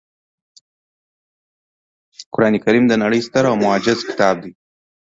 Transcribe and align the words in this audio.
قرانکریم 2.33 2.85
د 2.87 2.93
نړۍ 3.03 3.21
ستر 3.27 3.43
او 3.51 3.55
معجز 3.63 3.99
کتاب 4.09 4.35
دی 4.43 4.51